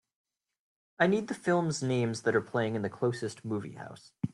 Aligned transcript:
I 0.97 1.05
need 1.05 1.27
the 1.27 1.35
films 1.35 1.83
names 1.83 2.23
that 2.23 2.35
are 2.35 2.41
playing 2.41 2.73
in 2.75 2.81
the 2.81 2.89
closest 2.89 3.45
movie 3.45 3.73
house 3.75 4.13